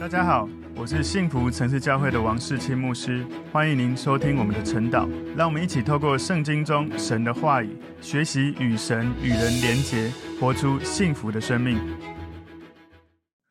[0.00, 5.08] 大家好，我是幸福城市教会的王世清牧师，欢迎您收听我们的晨祷。
[5.36, 11.80] 让我们一起透过圣经中神的话语，学习与神与人连结，活出幸福的生命。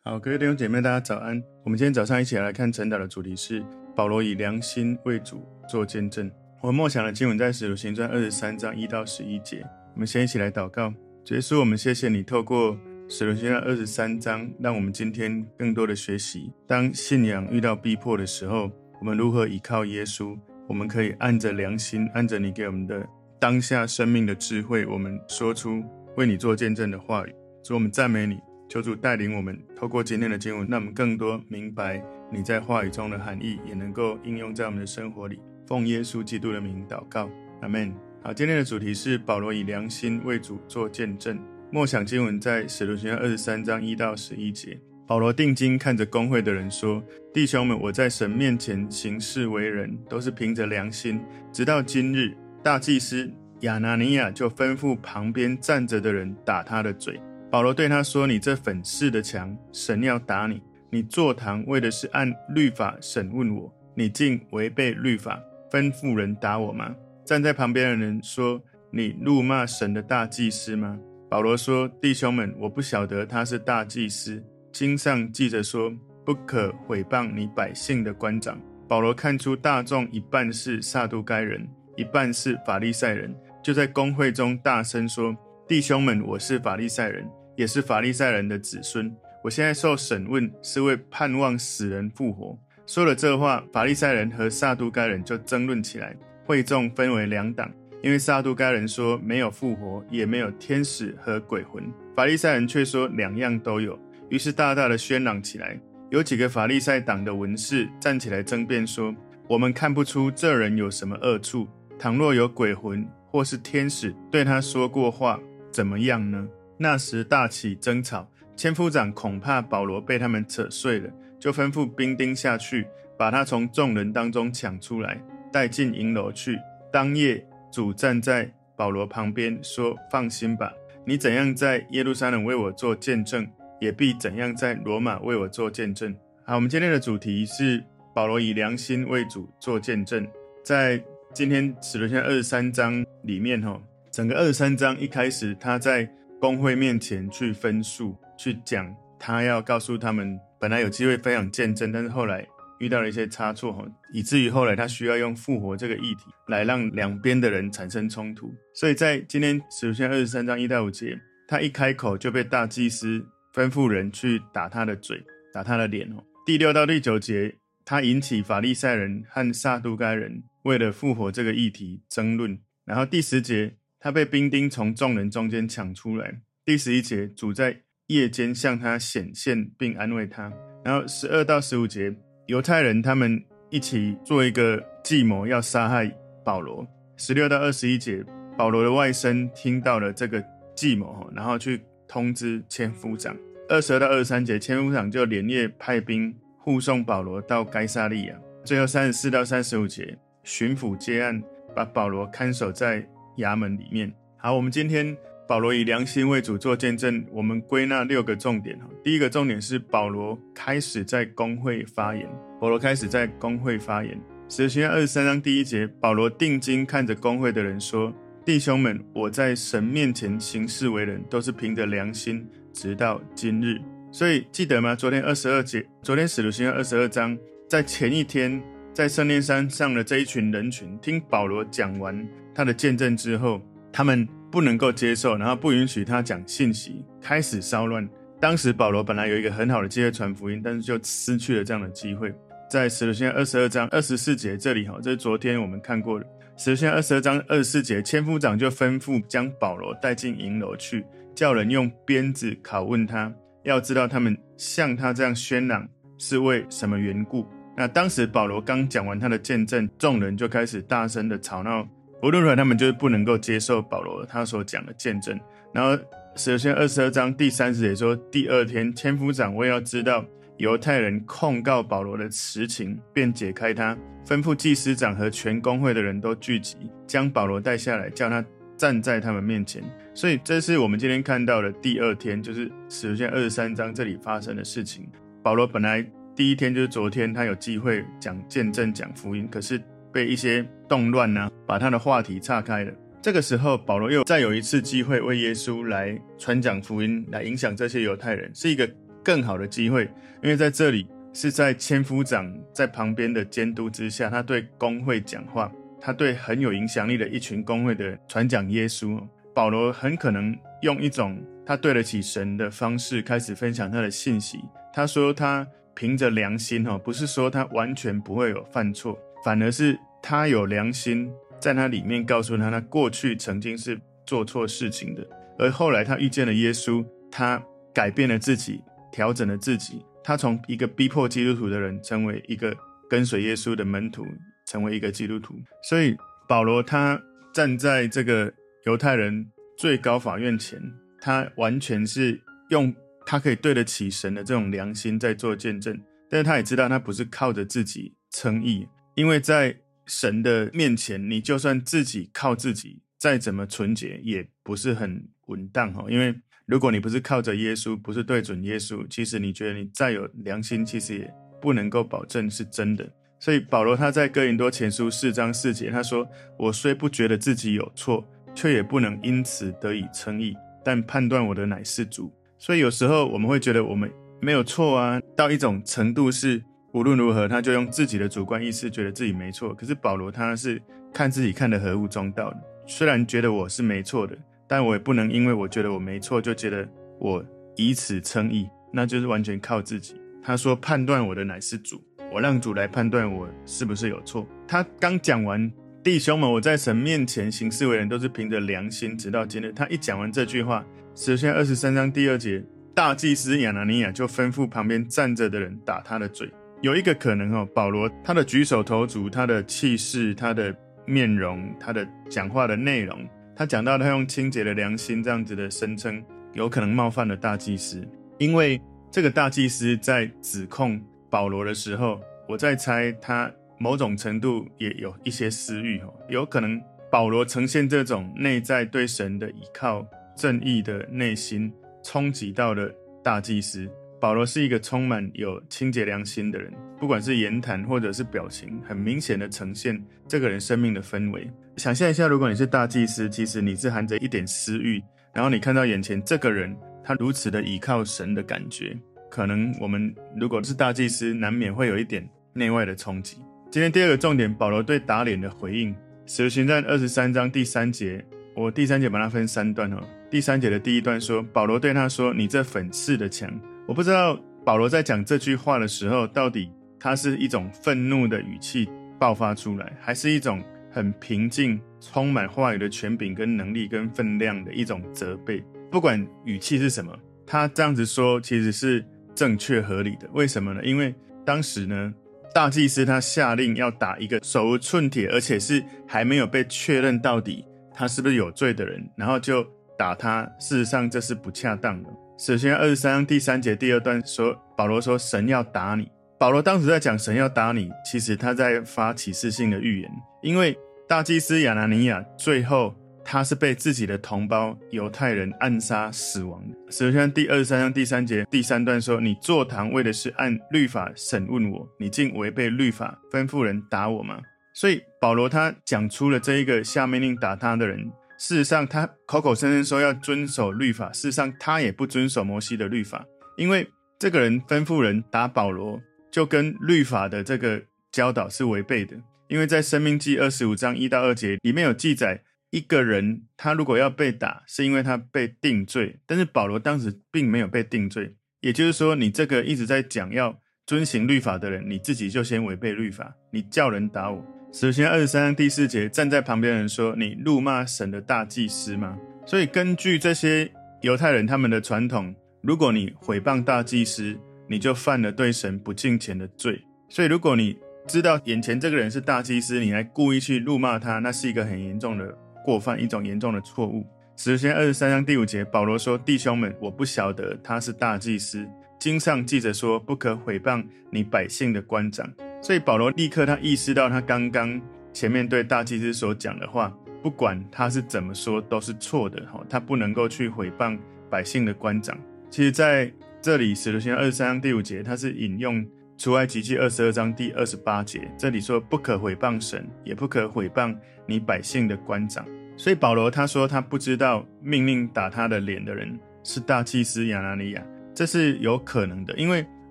[0.06, 1.44] 好，各位弟兄姐妹，大家早安。
[1.66, 3.62] 我们今天早上一起来看晨祷的主题是
[3.94, 6.32] 保罗以良心为主做见证。
[6.62, 9.66] 我们默想的经文在使徒行传二十三章一到十一节。
[9.96, 10.94] 我们先一起来祷告，
[11.28, 12.78] 耶稣，我们谢谢你透过。
[13.10, 20.38] 使徒行传二十三章，让我们今天更多的学习：当信仰遇到逼迫的时候，我们如何依靠耶稣？
[20.68, 23.08] 我们可以按着良心，按着你给我们的
[23.40, 25.82] 当下生命的智慧，我们说出
[26.18, 27.34] 为你做见证的话语。
[27.64, 35.40] 主，我们赞美你，求主带领我们，透过今天的经文，让我们更多明白你在话语中的含义，也能够应用在我们的生活里。
[35.66, 37.30] 奉耶稣基督的名祷告，
[37.62, 37.94] 阿门。
[38.22, 41.40] 好，今天的主题是保罗以良心为主做见证。
[41.70, 47.04] 默想经文在使徒行传二十三章一到十一节，保罗定睛看着公会的人说
[47.34, 51.22] ：“弟兄们，我在神面前行事为人，都是凭着良心。
[51.52, 53.30] 直到今日，大祭司
[53.62, 57.20] 亚拿尼亚就吩咐旁边站着的人打他的嘴。
[57.52, 60.62] 保罗对他说：‘你这粉饰的墙，神要打你。
[60.90, 65.38] 你坐堂为的是按律法审问我，你竟违背律法，
[65.70, 66.96] 吩咐人打我吗？’
[67.26, 70.98] 站在旁边的人说：‘你怒骂神的大祭司吗？’”
[71.30, 74.42] 保罗说：“弟兄们，我不晓得他是大祭司。
[74.72, 75.92] 经上记着说，
[76.26, 81.68] 不可毁谤你百姓的官长。”保罗看出大众一半是撒都该人，
[81.98, 85.36] 一半是法利赛人，就在公会中大声说
[85.68, 89.14] ：“弟兄们，我是法利赛人，也是法利赛人的子孙。
[89.44, 96.16] 我现在受审问，是为盼望死人复活。”说了这话，法利赛人和撒都该人就争论起来，
[96.46, 97.70] 会众分为两党。
[98.04, 101.84] 因为撒都该人说没有复活，也没有天使和鬼魂；
[102.16, 103.98] 法利赛人却说两样都有。
[104.30, 105.80] 于是大大的喧嚷起来。
[106.10, 109.14] 有几个法利赛党的文士站起来争辩说
[109.50, 111.68] ：“我们看不出这人有什么恶处。
[112.00, 115.40] 倘若有鬼魂或是天使对他说过话，
[115.72, 125.20] 怎么样呢？”那时大起争吵，千夫长恐怕保罗被他们扯碎了，就吩咐兵丁下去，把他从众人当中抢出来，
[125.52, 126.60] 带进营楼去。
[126.92, 127.44] 当夜。
[127.72, 130.72] 主站在保罗旁边说：“放心吧，
[131.06, 133.48] 你怎样在耶路撒冷为我做见证，
[133.80, 137.84] 也必怎样在罗马为我做见证。”好，我们今天的主题是
[138.14, 140.28] 保罗以良心为主做见证。
[140.64, 141.02] 在
[141.34, 152.48] 今天使徒行二十三章里面，哈，整个二十三章一开始，他在公会面前去分数，去讲他要告诉他们，本来有机会分享见证，但是后来。
[152.80, 158.54] 遇到了一些差错，哈以至于后来他需要用复活这个议题来让两边的人产生冲突。
[158.74, 165.24] 所以在今天首先二十三章一到五节，他一开口就被大祭司吩咐人去打他的嘴、
[165.54, 166.08] 打他的脸。
[166.14, 172.60] 哦，第六到第九节，他引起法利赛人和撒都该人为了复活这个议题争论。
[172.86, 176.42] 然后第十节，他被兵丁从众人中间抢出来。
[176.64, 180.54] 第十一节，主在夜间向他显现并安慰他。
[180.86, 182.16] 然后十二到十五节。
[182.48, 186.10] 犹太人他们一起做一个计谋，要杀害
[186.46, 186.88] 保罗。
[187.18, 188.24] 十六到二十一节，
[188.58, 190.42] 保罗的外甥听到了这个
[190.74, 193.36] 计谋，然后去通知千夫长。
[193.68, 198.36] 二十二到二十三节，千夫长就连夜派兵护送保罗到该撒利亚。
[198.64, 201.44] 最后三十四到三十五节，巡抚接案，
[201.76, 203.06] 把保罗看守在
[203.40, 204.14] 衙门里面。
[204.38, 205.18] 好，我们今天。
[205.48, 208.78] 保罗以良心为主做见证，我们归纳六个重点。
[209.02, 212.28] 第一个重点是保罗开始在公会发言。
[212.60, 214.20] 保罗开始在公会发言。
[214.50, 218.14] 使徒行二十三章第一节，保罗定睛看着公会的人说
[218.44, 223.80] ：“弟兄们，我在神面前行事为人，都是凭着良心，直到今日。”
[224.12, 224.96] 所以记得吗？
[224.96, 227.38] 昨天二十二节，昨天使徒行传二十二章，
[227.70, 228.62] 在前一天，
[228.94, 233.62] 在圣殿山上的这一群人群，听保罗讲完他的见证之后，
[233.94, 234.28] 他们。
[234.58, 238.10] 不能够接受，然后不允许他讲信息，开始骚乱。
[238.40, 242.34] 当时保罗本来有一个很好的机会传福音，但是就失去了这样的机会。
[242.68, 246.26] 在使徒行二十二章二十四节这里哈，这是昨天我们看过的。
[246.58, 251.06] 使徒行二十二章二十四节，千夫长就吩咐将保罗带进营楼去，
[251.36, 253.32] 叫人用鞭子拷问他，
[253.64, 255.88] 要知道他们像他这样喧嚷
[256.18, 257.46] 是为什么缘故。
[257.78, 261.88] 那当时保罗刚讲完他的见证，众人就开始大声的吵闹。
[262.22, 265.40] 无论如何，他们就是不能够接受保罗他所讲的见证。
[265.74, 266.02] 然后，
[266.36, 270.26] 使徒行二十二章第三十节说，第二天，千夫长为要知道
[270.58, 276.76] 犹太人控告保罗的实情，便解开他，吩咐祭司长和全公会的人都聚集，
[277.06, 278.44] 将保罗带下来，叫他
[278.76, 279.84] 站在他们面前。
[280.16, 285.08] 所以，这是我们今天看到的第二天，就是使徒行二十三章这里发生的事情。
[285.44, 286.04] 保罗本来
[286.36, 289.80] 第一天就是昨天，他有机会讲见证、讲福音，可是
[290.18, 292.92] 被一些动乱呢、把他的话题岔开了。
[293.22, 298.90] 这个时候，保罗又再有一次机会为耶稣来传讲福音，来影响这些犹太人，是一个
[299.24, 300.10] 更好的机会，
[300.42, 305.72] 因为在这里是在千夫长在旁边的监督之下，他对工会讲话，
[306.02, 309.22] 他对很有影响力的一群工会的传讲耶稣。
[309.54, 314.58] 保罗很可能用一种他对得起神的方式开始分享他的信息。
[314.92, 315.68] 他说他。
[316.00, 319.98] 凭着良心哈，不是说他完全不会有犯错，反而是
[320.30, 325.26] 他有良心，在他里面告诉他，他过去曾经是做错事情的，
[325.58, 327.02] 而后来他遇见了耶稣，
[327.32, 327.64] 他
[327.94, 332.76] 改变了自己，调整了自己，他从一个逼迫基督徒的人，成为一个
[333.10, 334.26] 跟随耶稣的门徒，
[334.66, 335.56] 成为一个基督徒。
[335.82, 336.14] 所以
[336.46, 337.18] 保罗他
[337.54, 338.54] 站在这个
[338.86, 340.78] 犹太人最高法院前，
[341.22, 342.38] 他完全是
[342.68, 342.94] 用。
[343.26, 345.98] 他可以对得起神的这种良心在做见证，
[346.30, 349.76] 但是他也知道他不是靠着自己称义，因为在
[350.08, 356.06] 神的面前，你就算自己靠自己再怎么纯洁，也不是很稳当哈。
[356.10, 356.34] 因为
[356.66, 363.08] 如果你不是靠着耶稣，不是对准耶稣，其实你觉得你再有良心，其实也不能够保证是真的。
[363.40, 366.28] 所以保罗他在哥林多前书四章四节他说
[366.58, 374.12] ：“我虽不觉得自己有错，却也不能因此得以称义，但判断我的乃是主。”所以有时候我们会觉得我们
[374.42, 376.64] 没有错啊，到一种程度是
[376.98, 379.72] 无论如何他就用自己的主观意识觉得自己没错。
[379.76, 380.82] 可是保罗他是
[381.14, 382.58] 看自己看得何物中道的，
[382.88, 384.36] 虽然觉得我是没错的，
[384.68, 386.88] 但我也不能因为我觉得我没错就觉得
[387.20, 387.46] 我
[387.76, 390.20] 以此称义，那就是完全靠自己。
[390.42, 392.02] 他说判断我的乃是主，
[392.34, 394.48] 我让主来判断我是不是有错。
[394.68, 395.72] 他刚讲完
[396.04, 399.72] 弟兄们，我在神面前行事为人都是凭着良心，直到今日。
[399.74, 400.86] 他一讲完这句话。
[401.14, 402.64] 首先，二十三章第二节，
[402.96, 406.50] 大祭司亚拿尼亚就吩咐旁边站着的人打他的嘴。
[406.82, 410.76] 有一个可能哦，保罗他的举手投足、他的气势、他的
[411.06, 418.08] 面容、他的讲话的内容，他讲到他用清洁的良心这样子的声称，有可能冒犯了大祭司。
[418.38, 418.80] 因为
[419.12, 426.80] 这个大祭司在指控保罗的时候，我在猜他某种程度也有一些私欲哦，有可能
[427.10, 430.06] 保罗呈现这种内在对神的依靠。
[430.36, 432.88] 正义的内心冲击到了
[433.24, 441.50] 大祭司保罗，是一个充满有清洁良心的人，不管是言谈或者是表情，很明显的呈现这个人生命的氛围。
[441.78, 445.02] 想象一下，如果你是大祭司，其实你是含着一点私欲，
[445.34, 448.98] 然后你看到眼前这个人，他如此的倚靠神的感觉，
[449.30, 453.38] 可能我们如果是大祭司，难免会有一点内外的冲击。
[453.70, 458.26] 今天第二个重点，保罗对打脸的回应，使徒行传二十三章第三节，
[458.56, 460.02] 我第三节把它分三段哦。
[460.32, 463.48] 第三节的第一段说，保罗对他说：“你这粉刺的墙。”
[463.88, 466.70] 我不知道保罗在讲这句话的时候，到底
[467.00, 470.62] 他是一种愤怒的语气爆发出来，还是一种
[470.92, 475.64] 很平静、充满话语的权柄跟能力跟分量的一种责备。
[475.90, 480.28] 不管语气是什么，他这样子说其实是正确合理的。
[480.34, 480.84] 为什么呢？
[480.84, 482.14] 因为当时呢，
[482.54, 487.64] 大祭司他下令要打一个手无寸铁，而且是还没有被确认到底
[487.94, 489.66] 他是不是有罪的人，然后就。
[490.00, 492.10] 打他，事实上这是不恰当的。
[492.38, 496.08] 首先，二十三章第三节第二段说，保罗说神要打你。
[496.38, 500.12] 保罗当时在讲神要打你，其实他在发启示性的预言，
[500.44, 502.94] 因为大祭司亚拿尼亚最后
[503.26, 506.76] 他是被自己的同胞犹太人暗杀死亡的。
[506.92, 514.40] 首先，第二十三章第三节第三段说，你坐堂为的是按律法审问我，你竟违背律法，吩咐人打我吗？
[514.76, 518.08] 所以保罗他讲出了这一个下命令打他的人。
[518.38, 523.26] 事实上，他口口声声说要遵守律法，事实上他也不遵守摩西的律法，
[523.58, 523.90] 因为
[524.20, 526.00] 这个人吩咐人打保罗，
[526.32, 529.18] 就跟律法的这个教导是违背的。
[529.48, 544.57] 因为在申命记二十五章一到二节里面有记载，一个人他如果要被打，是因为他被定罪，但是保罗当时并没有被定罪，也就是说，你这个一直在讲要遵行律法的人，你自己就先违背律法，你叫人打我。
[544.72, 550.70] 首先，二十三章第四节，站在旁边人说：“你辱骂神的大祭司吗？”所以，根据这些
[551.02, 556.84] 犹太人他们的传统，如果你诽谤大祭司，你就犯了对神不敬虔的罪。
[557.10, 564.06] 所以，如果你知道眼前这个人是大祭司，你还故意去辱骂他，那是一个很严重的过犯，一种严重的错误。
[564.36, 568.68] 首先，二十三章第五节，保罗说：“弟兄们，我不晓得他是大祭司。
[569.00, 572.30] 经上记着说，不可诽谤你百姓的官长。”
[572.62, 574.82] 所以保罗立刻他意识到，他刚刚
[575.14, 579.46] 前面对大祭司所讲的话，不管他是怎么说，都是错的。
[579.46, 580.98] 哈，他不能够去诽谤
[581.30, 582.18] 百姓的官长。
[582.50, 583.12] 其实在
[583.42, 585.86] 这里，使徒行二十三章第五节，他是引用
[586.18, 590.96] 出埃及记二十二章第二十八节，这里说不可毁谤神，也不可毁谤
[591.26, 592.46] 你百姓的官长。
[592.76, 597.84] 所以保罗他说他不知道命令打他的脸的人是大祭司亚拿尼亚，
[598.14, 599.66] 这是有可能的，因为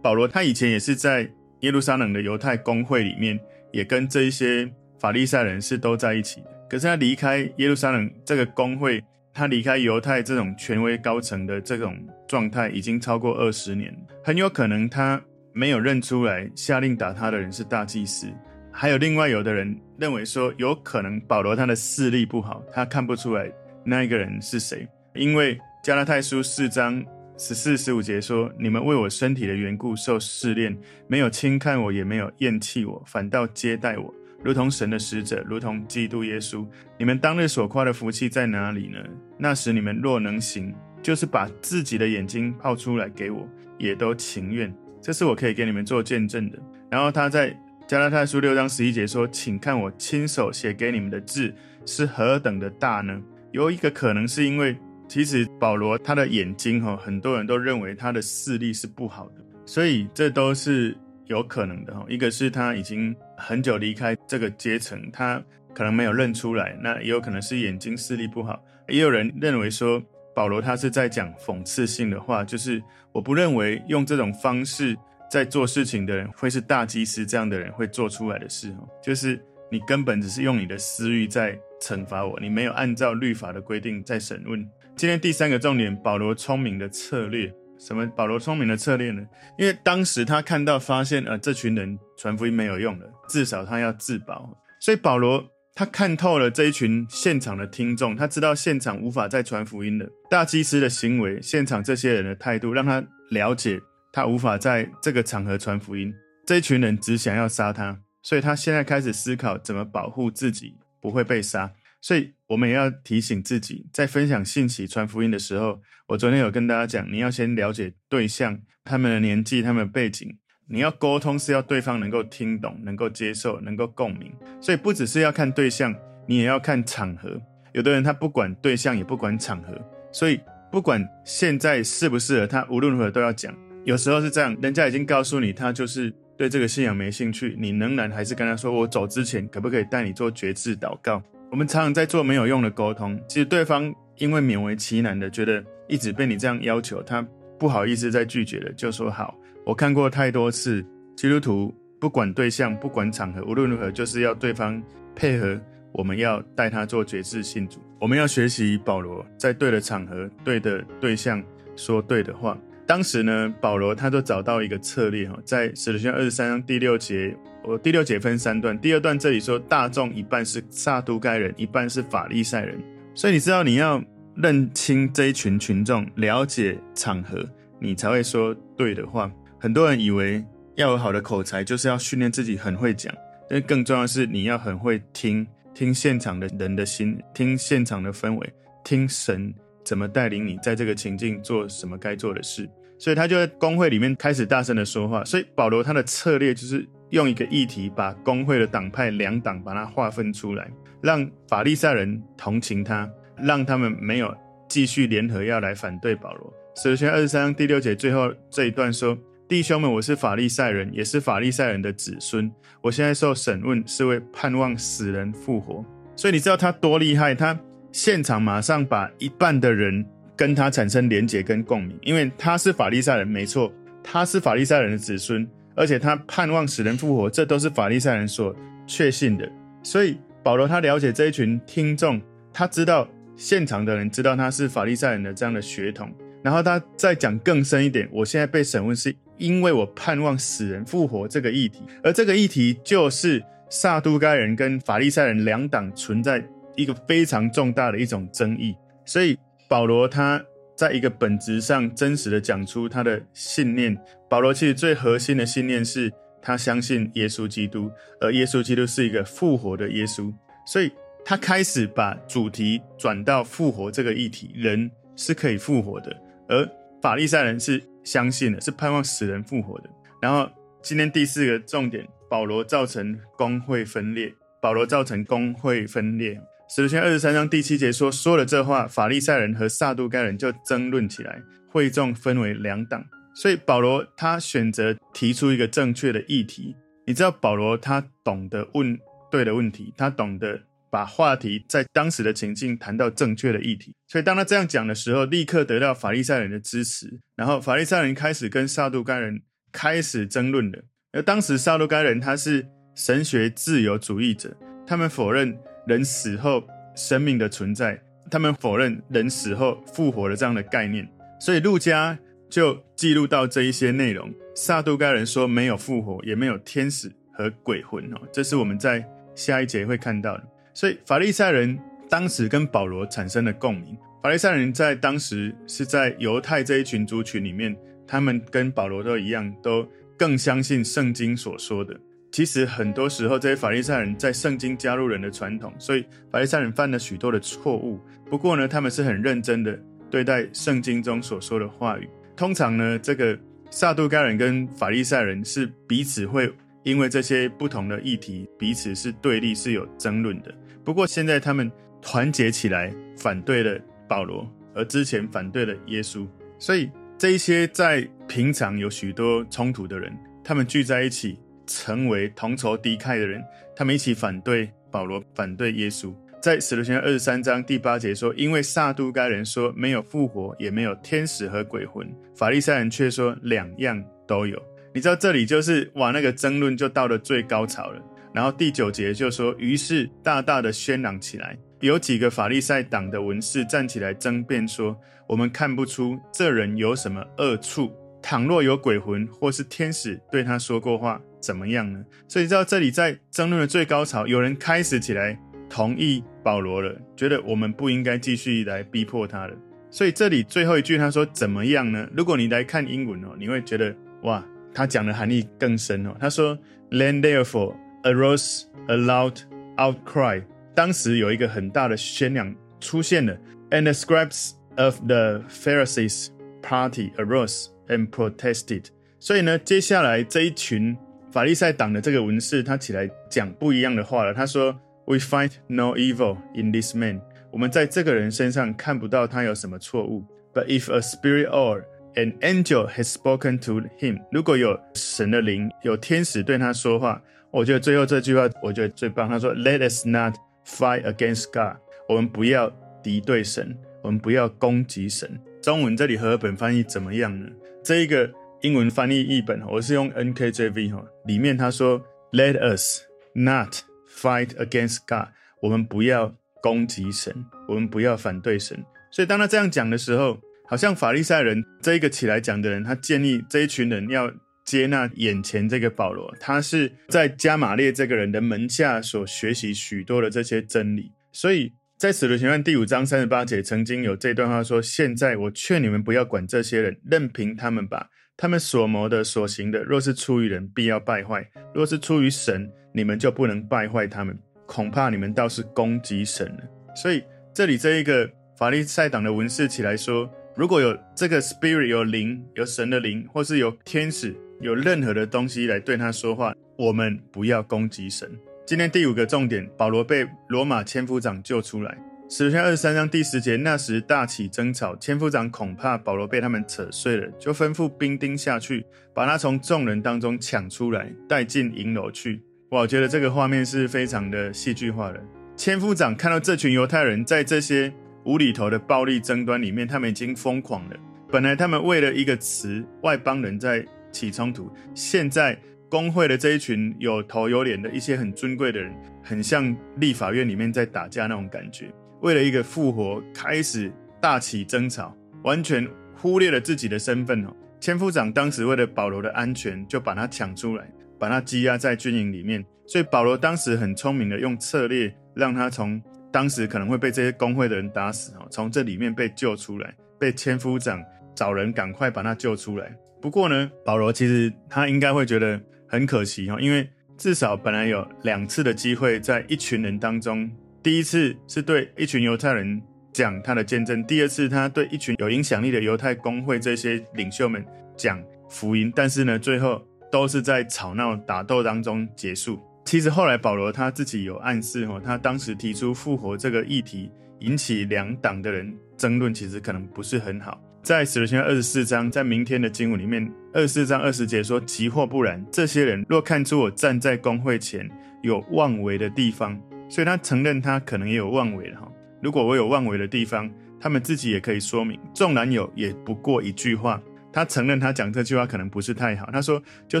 [0.02, 1.30] 保罗他以前也是在
[1.62, 3.38] 耶路撒冷的犹太公会里面，
[3.72, 6.42] 也跟这一些法利赛人是都在一起。
[6.68, 9.02] 可是他离开耶路撒冷这个公会，
[9.34, 18.26] 他离开犹太这种权威高层的这种状态，已经超过二十年，很有可能他没有认出来下令打他的人是大祭司。
[18.72, 23.52] 还有另外有的人认为说，有可能保罗他的视力不好，他看不出来
[23.84, 24.88] 那一个人是谁。
[25.14, 27.04] 因为加拉太书四章
[27.44, 36.64] 十四、十五节说：“你们为我身体的缘故受试炼，没有轻看我，也没有厌弃我，反倒接待我，如同神的使者，如同基督耶稣。
[36.96, 38.98] 你们当日所夸的福气在哪里呢？
[39.36, 40.72] 那时你们若能行，
[41.02, 44.72] 就是把自己的眼睛泡出来给我，也都情愿。
[45.00, 46.56] 这是我可以给你们做见证的。”
[46.88, 47.58] 然后他在。
[47.88, 51.52] 加拉太书六章十一节说：“请看我亲手写给你们的字
[51.84, 53.20] 是何等的大呢？”
[53.50, 54.74] 有一个可能是因为，
[55.12, 62.02] 其实保罗他的眼睛哈，很多人都认为他的视力是不好的，所以这都是有可能的哈。
[62.08, 65.38] 一个是他已经很久离开这个阶层，他
[65.74, 68.64] 可能没有认出来；那也有可能是眼睛视力不好。
[68.88, 70.02] 也有人认为说，
[70.34, 74.96] 保罗他是在讲讽刺性的话，就是我不认为用这种方式。
[75.30, 79.38] 在做事情的人会是大祭司这样的人会做出来的事哈，就是
[79.70, 84.66] 你根本只是用你的私欲在惩罚我，你没有按照律法的规定在审问。
[85.02, 87.52] 今天第三个重点，保罗聪明的策略。
[87.76, 88.06] 什么？
[88.14, 89.20] 保罗聪明的策略呢？
[89.58, 94.48] 因为当时他看到发现，呃，这群人传福音没有用了，至少他要自保。
[94.80, 95.44] 所以保罗
[95.74, 100.08] 他看透了这一群现场的听众，他知道现场无法再传福音了。
[100.30, 103.80] 大祭司的行为，现场这些人的态度，让他了解。
[104.12, 106.14] 他无法在这个场合传福音，
[106.46, 111.72] 这一群人只想要杀他，所以他现在开始思考怎么保护自己不会被杀。
[112.00, 120.36] 所以我们也要提醒自己，在分享信息、传福音的时候，我昨天有跟大家讲，你要先了解对象、他们的年纪、他们的背景。
[120.68, 124.30] 你要沟通是要对方能够听懂、能够接受、能够共鸣。
[124.60, 125.94] 所以不只是要看对象，
[126.26, 127.40] 你也要看场合。
[127.72, 129.74] 有的人他不管对象，也不管场合，
[130.12, 130.38] 所以
[130.70, 133.54] 不管现在适不适合，他无论如何都要讲。
[133.86, 143.20] 有时候是这样，人家已经告诉你，他就是对这个信仰没兴趣，你仍然还是跟他说：“我走之前，可不可以带你做决志祷告？”我们常常在做没有用的沟通。
[143.28, 147.20] 其实对方因为勉为其难的觉得一直被你这样要求，他
[147.58, 150.82] 不好意思再拒绝了，就说：“好。”我看过太多次，
[151.14, 154.82] 基督徒不管对象，不管场合，无论如何就是要对方
[155.14, 155.60] 配合，
[155.92, 157.78] 我们要带他做决志信主。
[158.00, 161.44] 我们要学习保罗，在对的场合、对的对象
[161.76, 162.58] 说对的话。
[162.86, 172.76] 当时呢，保罗他都找到一个策略哈，在使徒行二十三章第六节，我第六节分三段，第二段这里说大众一半是撒都该人，一半是法利赛人，
[173.14, 174.02] 所以你知道你要
[174.34, 179.30] 认清这一群群众，了解场合，你才会说对的话。
[179.60, 183.14] 很多人以为要有好的口才，就是要训练自己很会讲，
[183.48, 188.52] 但更重要的是你要很会听，听现场的人的心，听现场的氛围，
[188.84, 189.54] 听神。
[189.84, 192.68] 怎么带领你在这个情境做什么该做的事？
[192.98, 195.24] 所以他就在公会里面开始大声的说话。
[195.24, 200.68] 所以保罗他的策略就是用一个议题把公会的党派两党把它划分出来，
[201.00, 204.34] 让法利赛人同情他，让他们没有
[204.66, 206.52] 继续联合要来反对保罗。
[206.74, 209.16] 首先二十三章第六节最后这一段说
[209.46, 212.50] ：“弟兄们，我是法利赛人，也是法利赛人的子孙。
[212.80, 215.84] 我现在受审问，是为盼望死人复活。”
[216.16, 217.34] 所以你知道他多厉害？
[217.34, 217.58] 他。
[217.94, 220.02] 现场马上把一半的人
[220.34, 223.70] 跟他产生连结跟共鸣，因为他是法利赛人，没错，
[224.02, 228.54] 他是法利赛人的子孙，而且他盼望死人复活，这都是法利赛人所
[228.86, 229.50] 确信的。
[229.82, 232.20] 所以保罗他了解这一群听众，
[232.52, 236.12] 他知道现场的人知道他是法利赛人的这样的血统，
[236.42, 246.44] 然后他再讲更深一点，我现在被审问是因为我盼望死人复活这个议题，而这个议题就是撒都该人跟法利赛人两党存在。
[246.74, 248.74] 一个非常重大的一种争议，
[249.04, 249.36] 所以
[249.68, 250.42] 保罗他
[250.76, 253.96] 在一个本质上真实的讲出他的信念。
[254.28, 260.32] 保罗其实最核心的信念是他相信耶稣基督，而耶稣基督是一个复活的耶稣，
[260.66, 260.90] 所以
[261.24, 266.16] 他开始把主题转到复活这个议题，人是可以复活的，
[266.48, 266.68] 而
[267.00, 269.90] 法利赛人是相信的，是盼望死人复活的。
[270.20, 270.50] 然后
[270.82, 276.40] 今天第四个重点，保罗造成公会分裂，保罗造成公会分裂。
[276.74, 281.38] 使徒行二十三章第七节说：“说了这话，法利赛人和撒都该人就争论起来，
[281.68, 283.04] 会众分为两党。
[283.34, 286.74] 所以保罗他选择提出一个正确的议题。
[287.06, 288.98] 你知道保罗他懂得问
[289.30, 293.94] 对的问题，他懂得把话题在当时的情境谈到正确的议题。
[294.08, 297.20] 所以当他这样讲的时候，立刻得到法利赛人的支持。
[297.36, 300.84] 然后法利赛人开始跟撒都该人开始争论了。
[301.12, 305.54] 而当时撒都该人他是神学自由主义者，他们否认
[305.86, 306.62] 人死后
[306.94, 311.08] 生命的存在，他们否认人死后复活的这样的概念。
[311.40, 314.32] 所以路加就记录到这一些内容。
[314.54, 319.02] 撒都该人说没有复活，也没有天使和鬼魂哦，这是我们在
[319.34, 320.44] 下一节会看到的。
[320.74, 323.96] 所以法利赛人当时跟保罗产生了共鸣。
[324.22, 327.74] 法利赛人在当时是在犹太这一群族群里面，
[328.06, 331.98] 他们跟保罗都一样，都更相信圣经所说的。
[332.32, 338.00] 其实很多时候，这些法利赛人在圣经加入人的传统，所以法利赛人犯了许多的错误。
[338.28, 339.78] 不过呢，他们是很认真的
[340.10, 342.08] 对待圣经中所说的话语。
[342.34, 343.38] 通常呢，这个。
[343.74, 350.54] 撒都该人跟法利赛人是彼此会因为这些不同的议题，彼此是对立，是有争论的。
[350.84, 351.72] 不过现在他们
[352.02, 356.28] 团结起来反对了保罗，而之前反对了耶稣。
[356.58, 361.38] 所以这一些在平常有许多冲突的人，他们聚在一起，
[361.72, 363.42] 成为同仇敌忾的人，
[363.74, 366.14] 他们一起反对保罗，反对耶稣。
[366.40, 374.60] 在使徒行传二十三章第八节说：“因为撒都该人说没有复活，也没有天使和鬼魂；法利赛人却说两样都有。”
[374.94, 378.02] 你知道这里就是哇，那个争论就到了最高潮了。
[378.34, 387.90] 然后第九节就说：“于是大大的喧嚷起来，有几个法利赛党的文士站起来争辩说：我们看不出这人有什么恶处。
[388.20, 392.02] 倘若有鬼魂或是天使对他说过话，怎么样呢？
[392.26, 395.38] 所以你知道这里在争论的最高潮，有人开始起来。”
[395.74, 399.56] 同意保罗了，觉得我们不应该继续来逼迫他了。
[399.90, 402.06] 所以这里最后一句他说怎么样呢？
[402.14, 404.44] 如果你来看英文哦，你会觉得哇，
[404.74, 406.14] 他讲的含义更深哦。
[406.20, 406.58] 他说
[406.90, 409.38] ，Then therefore arose a loud
[409.78, 410.42] outcry。
[410.74, 413.34] 当时有一个很大的宣扬出现了
[413.70, 416.28] ，and the scribes of the Pharisees
[416.60, 418.88] party arose and protested。
[419.18, 420.94] 所以呢，接下来这一群
[421.32, 424.32] 法利赛党的这个文士，他起来讲不一样的话了。
[424.32, 424.78] 他说。
[425.04, 427.20] We find no evil in this man。
[427.50, 430.24] 我们在这个人身上看不到他有什么错误。
[430.54, 431.82] But if a spirit or
[432.14, 439.28] an angel has spoken to him，如果有神的灵，有天使对他说话，我觉得最后这句话我觉得最棒。
[439.28, 445.28] 他说：“Let us not fight against God。”我们不要敌对神，我们不要攻击神。
[445.60, 447.48] 中文这里和本翻译怎么样呢？
[447.82, 448.30] 这一个
[448.62, 453.00] 英文翻译译本，我是用 NKJV 哈，里面他说：“Let us
[453.34, 453.74] not。”
[454.14, 457.34] Fight against God，我们不要攻击神，
[457.66, 458.84] 我们不要反对神。
[459.10, 464.30] 所以当他这样讲的时候，好像法利赛人这一个起来讲的人，他建议这一群人要
[464.64, 471.10] 接纳眼前这个保罗，他是在加玛列这个人的门下所学习许多的这些真理。
[471.32, 478.10] 所以在使徒行传第五章三十八节，曾经有这段话说：“现在我劝你们不要管这些人，任凭他们吧。
[478.42, 486.58] 他们所谋的、所行的，若是出于人，必要败坏；若是出于神。”你们就不能败坏他们，恐怕你们倒是攻击神了。
[486.92, 487.22] 所以
[487.54, 488.28] 这里这一个
[488.58, 498.28] 法利赛党的文士起来说，如果有这个 spirit 有灵，有神的灵，或是有天使，有任何的东西来对他说话，我们不要攻击神。
[498.66, 501.96] 今天第五个重点，保罗被罗马千夫长救出来。
[502.34, 512.40] 使徒行二十三章第十节，那时大起争吵，千夫长恐怕保罗被他们扯碎了，就吩咐兵丁下去，把他从众人当中抢出来，带进营楼去。
[512.70, 515.22] 我觉得这个画面是非常的戏剧化的。
[515.58, 517.92] 千夫长看到这群犹太人在这些
[518.24, 520.96] 无厘头的暴力争端里面，他们已经疯狂了。
[521.30, 528.90] 本来他们为了一个词，外邦人在起冲突，现在工会的这一群有头有脸的一些很尊贵的人，
[529.22, 531.92] 很像立法院里面在打架那种感觉。
[532.22, 537.54] 为了一个复活，开始大起争吵，完全忽略了自己的身份哦。
[537.78, 540.90] 千夫长当时为了保罗的安全，就把他抢出来。
[541.18, 551.00] 把他羁押在军营里面，所以保罗当时很聪明的用策略，让他从当时可能会被这些工会的人打死哦，从这里面被救出来，被千夫长
[551.32, 552.92] 找人赶快把他救出来。
[553.20, 560.50] 不过呢，保罗其实他应该会觉得很可惜哦，因为至少本来有两次的机会在一群人当中，
[560.82, 567.64] 第一次是对一群犹太人讲他的见证，第二次他对一群有影响力的犹太工会这些领袖们
[567.96, 569.82] 讲福音，但是呢，最后。
[570.12, 572.60] 都是在吵闹打斗当中结束。
[572.84, 580.62] 其实后来保罗他自己有暗示哦，他当时提出复活这个议题，引起两党的人争论，其实可能不是很好。
[580.82, 587.90] 在使徒行传二十四章，在明天的经文里面，二十四章二十节说：“即或不然，这些人若看出我站在公会前
[588.22, 589.58] 有妄为的地方，
[589.92, 591.86] 所以他承认他可能也有妄为了哈。
[592.22, 594.98] 如果我有妄为的地方，他们自己也可以说明。
[595.12, 596.98] 纵然有，也不过一句话。
[597.30, 599.28] 他承认他讲这句话可能不是太好。
[599.30, 600.00] 他说：就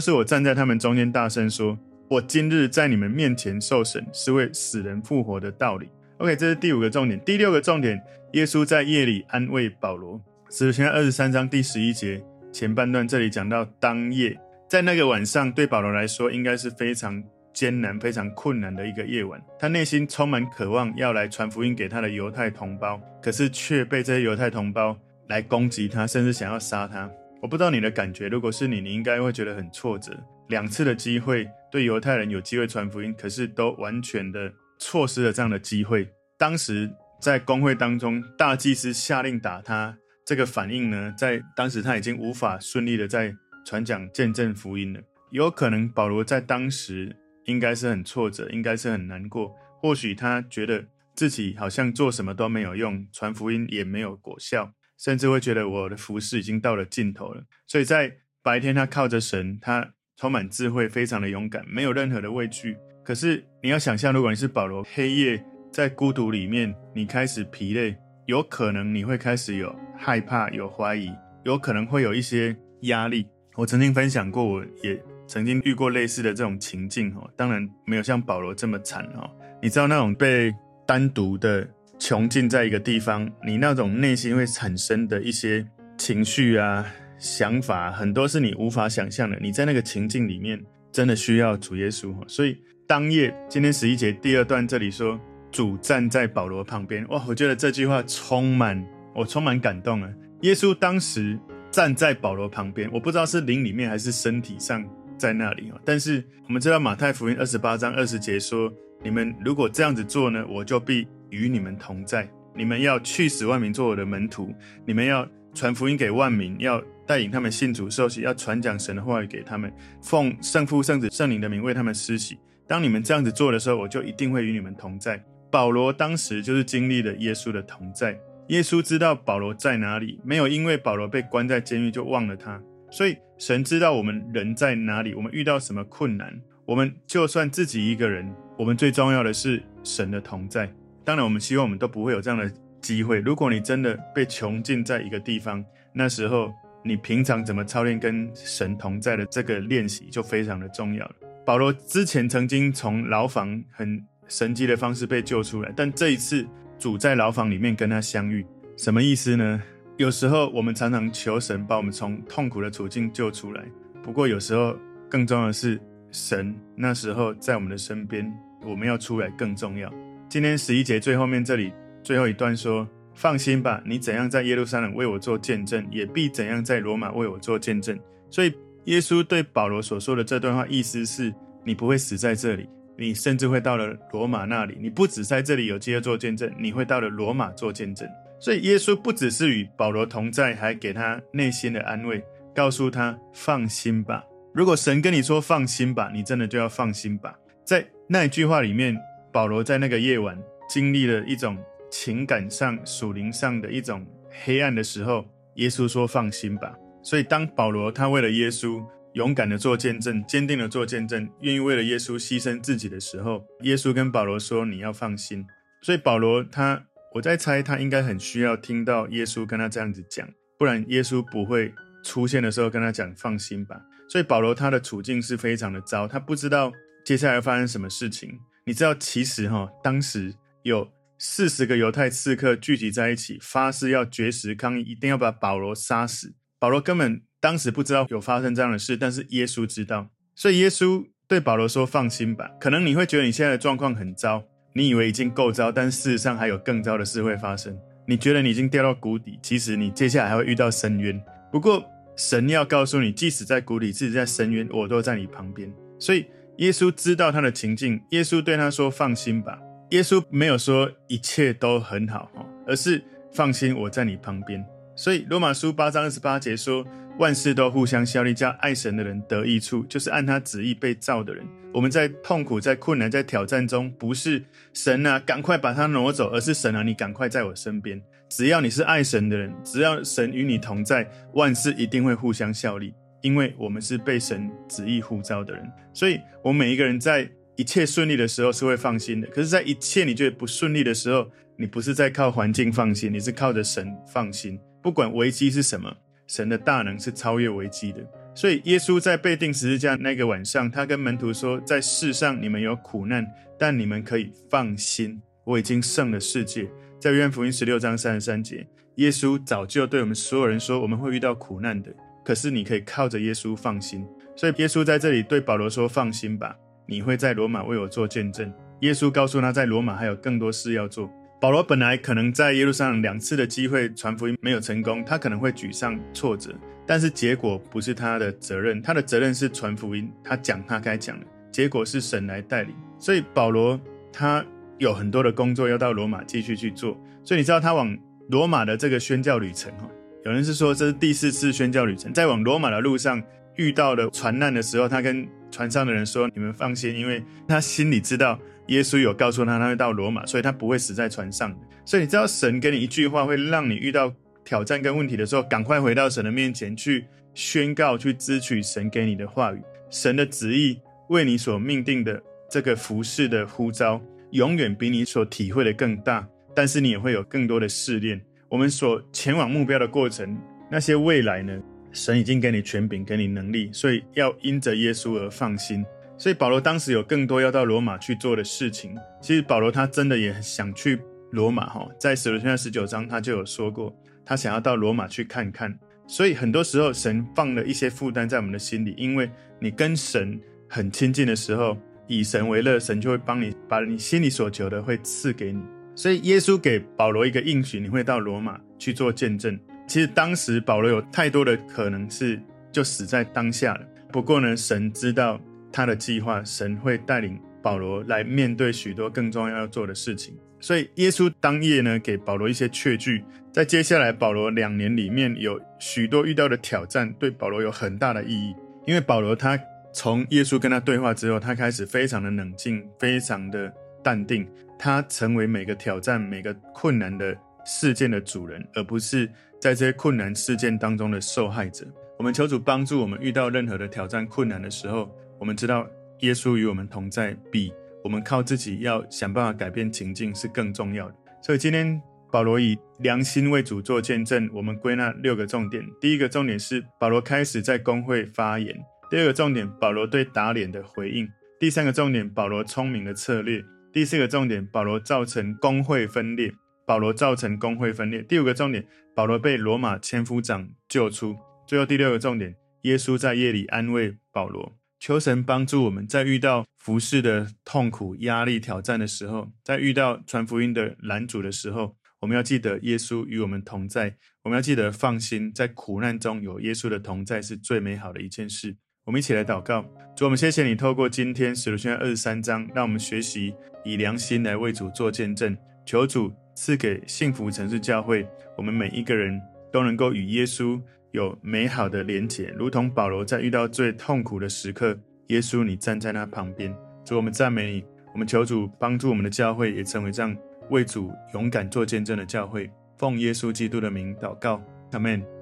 [0.00, 1.78] 是我站在他们中间大声说，
[2.08, 7.20] 我今日在你们面前受审，是为死人复活的道理。” OK，这是第五个重点。
[7.20, 8.02] 第六个重点，
[8.32, 10.18] 耶稣在夜里安慰保罗。
[10.48, 19.40] 使徒行传二十三章第十一节前半段，这里讲到当夜，在那个晚上，对保罗来说，应该是非常艰难、非常困难的一个夜晚。
[19.58, 27.10] 他内心充满渴望，要来传福音给他的犹太同胞，可是却被这些犹太同胞来攻击他，甚至想要杀他。
[27.40, 30.12] 我不知道你的感觉，如果是你，你应该会觉得很挫折。
[30.48, 34.52] 两次的机会，对犹太人有机会传福音，可是都完全的。
[34.78, 36.08] 错失了这样的机会。
[36.36, 43.32] 当时在公会当中，大祭司下令打他，这个反应呢，在当时他已经无法顺利的在
[43.64, 45.00] 传讲见证福音了。
[45.30, 49.54] 有可能保罗在当时应该是很挫折，应该是很难过。
[49.80, 57.44] 或许他觉得自己好像做什么都没有用，传福音也没有果效，甚至会觉得我的服事已经到了尽头了。
[57.66, 62.76] 所以在白天，他靠着神，他充满智慧，非常的勇敢，没有任何的畏惧。
[63.04, 71.10] 可是你要想象，如果你是保罗，黑夜在孤独里面，你开始疲累，有可能你会开始有害怕、有怀疑，
[71.44, 73.26] 有可能会有一些压力。
[73.56, 79.26] 我曾经分享过，我也曾经遇过类似的这种情境哦，当然没有像保罗这么惨哦。
[79.62, 80.54] 你知道那种被
[80.86, 81.66] 单独的
[81.98, 85.66] 囚禁在一个地方，你那种内心会产生的一些
[85.96, 86.84] 情绪啊、
[87.18, 89.38] 想法，很多是你无法想象的。
[89.40, 92.54] 你在那个情境里面，真的需要主耶稣，所以。
[92.86, 95.18] 当夜，今天十一节第二段这里说，
[95.50, 97.08] 主站在保罗旁边。
[97.08, 100.10] 哇，我觉得这句话充满，我充满感动啊！
[100.42, 101.38] 耶稣当时
[101.70, 104.84] 站在保罗旁边，我不知道是灵里面还是身体上
[105.16, 105.72] 在那里。
[105.84, 108.72] 但是我们知道马太福音二十八章二十节说，
[109.02, 112.28] 你们如果这样子做呢，我就必与你们同在。
[112.54, 119.72] 你们要去使万民做我的门徒，你们要传福音给万民，要带领他们信主受洗，要传讲神的话语给他们，
[120.02, 122.38] 奉圣父、圣子、圣灵的名为他们施洗。
[122.66, 125.22] 当你们这样子做的时候，我就一定会与你们同在。
[125.50, 128.18] 保罗当时就是经历了耶稣的同在。
[128.48, 132.60] 耶稣知道保罗在哪里，没有因为保罗被关在监狱就忘了他。
[132.92, 140.70] 所以神知道我们人在哪里，我们遇到什么困难，我们就算自己一个人，我们最重要的是神的同在。
[141.02, 142.52] 当然，我们希望我们都不会有这样的
[142.82, 143.18] 机会。
[143.20, 146.52] 如果你真的被囚禁在一个地方，那时候
[146.84, 151.14] 你平常怎么操练跟神同在的这个练习就非常的重要了。
[151.46, 156.46] 保罗之前曾经从牢房很神迹的方式被救出来，但这一次
[156.78, 158.44] 主在牢房里面跟他相遇，
[158.76, 159.62] 什么意思呢？
[160.02, 163.64] 有时候我们常常求神把我们从痛苦的处境救出来，
[164.02, 164.76] 不过有时候
[165.08, 168.28] 更重要的是神那时候在我们的身边，
[168.66, 169.88] 我们要出来更重要。
[170.28, 172.84] 今天十一节最后面这里最后一段说
[173.14, 177.96] ：“放心吧，你怎样在耶路撒冷为我做见证，也必怎样在罗马为我做见证。”
[178.28, 178.52] 所以。
[178.86, 181.32] 耶稣对保罗所说的这段话，意思是
[181.64, 184.76] 你不会死在这里，你甚至会到了罗马那里。
[184.80, 188.08] 你不只在这里有机会做见证，你会到了罗马做见证。
[188.42, 192.20] 所以耶稣不只是与保罗同在，还给他内心的安慰，
[192.52, 194.24] 告诉他放心吧。
[194.52, 197.38] 如果神跟你说放心吧，你真的就要放心吧。
[197.64, 198.98] 在那一句话里面，
[199.32, 200.36] 保罗在那个夜晚
[200.68, 201.56] 经历了一种
[201.88, 204.04] 情感上、属灵上的一种
[204.44, 205.24] 黑暗的时候，
[205.54, 206.74] 耶稣说放心吧。
[207.00, 215.46] 所以，当保罗他为了耶稣勇敢的做见证，坚定的做见证，愿意为了耶稣牺牲自己的时候，耶稣跟保罗说：“你要放心。”
[215.80, 220.26] 所以保罗他，我在猜他应该很需要听到耶稣跟他这样子讲，
[220.58, 221.72] 不然耶稣不会
[222.02, 223.80] 出现的时候跟他讲放心吧。
[224.08, 226.72] 所以保罗他的处境是非常的糟，他不知道
[227.04, 228.38] 接下来发生什么事情。
[228.64, 236.34] 你知道，其实哈，当时有四十个犹太刺客聚集在一起，发誓要绝食抗议，一定要把保罗杀死。
[236.58, 247.78] 保罗根本当时不知道有发生这样的事，但是耶稣知道，所以耶稣对保罗说：“放心吧。”可能你会觉得你现在的状况很糟，你以为已经够糟，但事实上还有更糟的事会发生。
[248.06, 251.22] 你觉得你已经掉到谷底，其实你接下来还会遇到深渊。
[251.50, 251.84] 不过
[252.16, 255.72] 神要告诉你，即使在谷底，即使在深渊，我都在你旁边。
[255.98, 256.26] 所以
[256.58, 259.58] 耶稣知道他的情境，耶稣对他说：“放心吧。”
[259.90, 262.30] 耶稣没有说一切都很好，
[262.66, 264.64] 而是放心，我在你旁边。
[264.96, 266.84] 所以罗马书八章二十八节说，
[267.18, 271.46] 万事都互相效力，叫爱神的人得益处，就是按他旨意被造的人。
[271.72, 278.00] 我们在痛苦、在困难、在挑战中，不是神啊，赶快把它挪走，而是神啊，你赶快在我身边。
[278.28, 285.70] 只要你是爱神的人，只要神与你同在，万事一定会互相效力，因为我们是被神旨意呼召的人。
[285.94, 289.28] 所以，我们每一个人在一切顺利的时候是会放心的。
[289.28, 294.58] 可是，在一切你觉得不顺利的时候，你不是在靠环境放心，你是靠着神放心。
[294.82, 295.94] 不管危机是什么，
[296.26, 298.00] 神的大能是超越危机的。
[298.34, 303.26] 所以，耶稣在被钉十字架那个晚上，他跟门徒说：“在世上你们有苦难，
[303.58, 306.66] 但你们可以放心，我已经胜了世界。”
[306.98, 311.92] 在约翰福音十六章三十三节，耶稣早就对我们所有人说：“我们会遇到苦难的，
[312.24, 321.10] 可是你可以靠着耶稣放心。”所以，耶稣在这里对保罗说：“放心吧，你会在罗马为我做见证。”耶稣告诉他在罗马还有更多事要做。
[321.40, 326.54] 保罗本来可能在耶路撒冷两次的机会传福音没有成功，他可能会沮丧挫折。
[326.86, 332.74] 但是结果不是他的责任，他的责任是传福音，他讲他该讲的，结果是神来带领。
[332.98, 333.80] 所以保罗
[334.12, 334.44] 他
[334.78, 337.00] 有很多的工作要到罗马继续去做。
[337.24, 337.96] 所以你知道他往
[338.28, 339.88] 罗马的这个宣教旅程，哈，
[340.24, 343.22] 有人是说这是第四次宣教旅程，在往罗马的路上
[343.56, 354.12] 遇到了船难的时候，他跟船上的人说：“你们放心，因为他心里知道耶稣有告诉他他会到罗马，所以他不会死在船上。”所以你知道神给你一句话，会让你遇到。
[354.44, 359.60] 挑战跟问题的时候，赶快回到神的面前去宣告、去支取神给你的话语。
[359.90, 364.00] 神的旨意为你所命定的这个服事的呼召，
[364.30, 366.26] 永远比你所体会的更大。
[366.54, 368.20] 但是你也会有更多的试炼。
[368.48, 370.38] 我们所前往目标的过程，
[370.70, 371.58] 那些未来呢？
[371.92, 375.84] 神已经给你权柄，给你能力，所以要因着耶稣而放心。
[376.16, 378.96] 所以保罗当时有更多要到罗马去做的事情。
[379.20, 380.98] 其实保罗他真的也想去
[381.32, 383.94] 罗马哈，在使徒行传十九章他就有说过。
[384.24, 389.30] 他想要到罗马去看看，所以很多时候神放了一些负担在我们的心里，因为
[389.60, 395.62] 你跟神很亲近的时候，以神为乐，神就会帮你把你心里所求的会赐给你。
[395.94, 399.58] 所以耶稣给保罗一个应许，你会到罗马去做见证。
[399.86, 405.38] 其实当时保罗有太多的可能是就死在当下了，不过呢，神知道
[405.70, 410.34] 他的计划，神会带领保罗来面对许多更重要要做的事情。
[410.62, 418.54] 所以耶稣当夜呢，给保罗一些确据，在接下来保罗两年里面有许多遇到的挑战，对保罗有很大的意义。
[418.86, 419.58] 因为保罗他
[419.92, 423.70] 从耶稣跟他对话之后，他开始非常的冷静，非常的
[424.04, 424.48] 淡定，
[424.78, 429.26] 他成为每个挑战、每个困难的事件的主人，而不是
[429.60, 431.84] 在这些困难事件当中的受害者。
[432.18, 435.84] 我们求主帮助我们，遇到任何的挑战、困难的时候，我们知道
[436.20, 437.72] 耶稣与我们同在，比。
[438.02, 441.14] 我们靠自己要想办法改变情境是更重要的。
[441.40, 445.84] 所以今天保罗以良心为主做见证，我们归纳六个重点。
[446.00, 448.74] 第一个重点是保罗开始在公会发言；
[449.10, 451.26] 第二个重点，保罗对打脸的回应；
[451.60, 453.60] 第三个重点，保罗聪明的策略；
[453.92, 456.50] 第四个重点，保罗造成公会分裂；
[456.86, 461.34] 保罗造成工会分裂；第五个重点，保罗被罗马千夫长救出；
[461.66, 464.72] 最后第六个重点，耶稣在夜里安慰保罗。
[465.02, 474.14] 求神帮助我们，在遇到服事的痛苦、压力、挑战的时候，在遇到传福音的拦阻的时候，我们要记得耶稣与我们同在。
[474.44, 478.76] 我们要记得放心，在苦难中有耶稣的同在是最美好的一件事。
[479.04, 479.82] 我们一起来祷告，
[480.14, 483.52] 主，我们谢谢你透过今天使徒行传二十三章，让我们学习
[483.84, 485.56] 以良心来为主做见证。
[485.84, 488.24] 求主赐给幸福城市教会，
[488.56, 490.80] 我们每一个人都能够与耶稣。
[491.12, 494.98] 有美好的连结，如同保罗在遇到最痛苦的时刻，
[495.28, 496.74] 耶稣你站在他旁边。
[497.04, 500.36] 主，我们赞美你，我们求主帮助我们的教会也成为这样
[500.70, 502.70] 为主勇敢做见证的教会。
[502.96, 505.41] 奉耶稣基督的名祷告，阿门。